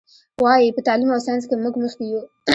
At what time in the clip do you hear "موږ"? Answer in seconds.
1.63-1.75